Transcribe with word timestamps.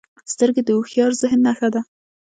سترګې 0.33 0.61
د 0.65 0.69
هوښیار 0.77 1.11
ذهن 1.21 1.39
نښه 1.47 1.69
ده 1.73 1.81